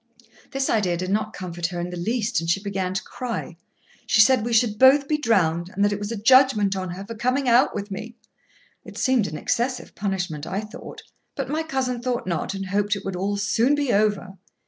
This 0.49 0.67
idea 0.67 0.97
did 0.97 1.11
not 1.11 1.31
comfort 1.31 1.67
her 1.67 1.79
in 1.79 1.91
the 1.91 1.95
least, 1.95 2.39
and 2.41 2.49
she 2.49 2.59
began 2.59 2.95
to 2.95 3.03
cry. 3.03 3.55
She 4.07 4.19
said 4.19 4.43
we 4.43 4.51
should 4.51 4.79
both 4.79 5.07
be 5.07 5.19
drowned, 5.19 5.69
and 5.69 5.85
that 5.85 5.93
it 5.93 5.99
was 5.99 6.11
a 6.11 6.15
judgment 6.17 6.75
on 6.75 6.89
her 6.89 7.05
for 7.05 7.13
coming 7.13 7.47
out 7.47 7.75
with 7.75 7.91
me. 7.91 8.15
It 8.83 8.97
seemed 8.97 9.27
an 9.27 9.37
excessive 9.37 9.93
punishment, 9.93 10.47
I 10.47 10.61
thought; 10.61 11.03
but 11.35 11.51
my 11.51 11.61
cousin 11.61 12.01
thought 12.01 12.25
not, 12.25 12.55
and 12.55 12.65
hoped 12.65 12.95
it 12.95 13.05
would 13.05 13.15
all 13.15 13.37
soon 13.37 13.75
be 13.75 13.93
over. 13.93 14.39